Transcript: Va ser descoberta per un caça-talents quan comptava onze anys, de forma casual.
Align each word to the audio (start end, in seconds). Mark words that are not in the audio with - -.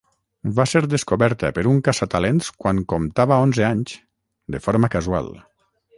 Va 0.59 0.63
ser 0.69 0.79
descoberta 0.93 1.51
per 1.57 1.65
un 1.73 1.81
caça-talents 1.89 2.49
quan 2.63 2.81
comptava 2.95 3.37
onze 3.49 3.69
anys, 3.69 3.95
de 4.57 4.63
forma 4.69 4.91
casual. 4.97 5.31